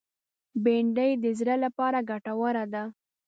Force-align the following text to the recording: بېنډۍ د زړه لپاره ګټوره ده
بېنډۍ 0.63 1.11
د 1.23 1.25
زړه 1.39 1.55
لپاره 1.65 1.99
ګټوره 2.09 2.63
ده 2.73 2.83